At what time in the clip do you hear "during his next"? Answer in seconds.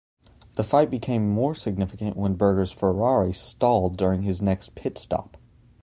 3.97-4.73